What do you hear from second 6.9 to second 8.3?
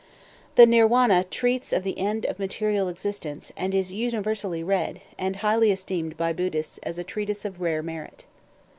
a treatise of rare merit.